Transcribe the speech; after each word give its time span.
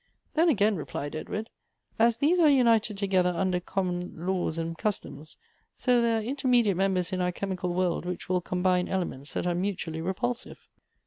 «'Then 0.33 0.49
again," 0.49 0.77
replied 0.77 1.15
Edward;" 1.15 1.51
as 1.99 2.17
these 2.17 2.39
are 2.39 2.49
united 2.49 2.97
together 2.97 3.31
under 3.37 3.59
common 3.59 4.25
laws 4.25 4.57
and 4.57 4.75
customs, 4.75 5.37
so 5.75 6.01
there 6.01 6.17
are 6.19 6.23
intermediate 6.23 6.75
members 6.75 7.13
in 7.13 7.21
our 7.21 7.31
chemical 7.31 7.71
world, 7.75 8.03
which 8.07 8.27
will 8.27 8.41
combine 8.41 8.87
elements 8.89 9.35
that 9.35 9.45
are 9.45 9.53
mutually 9.53 10.01
repulsive." 10.01 10.67